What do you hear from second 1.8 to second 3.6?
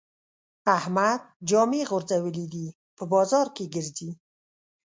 غورځولې دي؛ په بازار